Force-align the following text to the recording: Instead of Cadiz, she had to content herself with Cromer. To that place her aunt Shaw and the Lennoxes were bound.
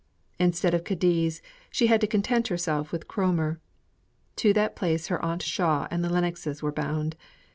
Instead 0.39 0.73
of 0.73 0.83
Cadiz, 0.83 1.43
she 1.69 1.85
had 1.85 2.01
to 2.01 2.07
content 2.07 2.47
herself 2.47 2.91
with 2.91 3.07
Cromer. 3.07 3.59
To 4.37 4.51
that 4.51 4.75
place 4.75 5.09
her 5.09 5.23
aunt 5.23 5.43
Shaw 5.43 5.87
and 5.91 6.03
the 6.03 6.09
Lennoxes 6.09 6.63
were 6.63 6.71
bound. 6.71 7.15